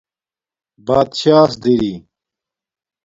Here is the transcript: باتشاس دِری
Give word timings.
باتشاس 0.85 1.51
دِری 1.63 1.93